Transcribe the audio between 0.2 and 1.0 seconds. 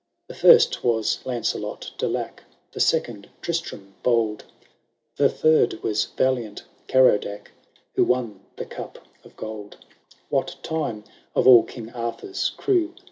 ^ The first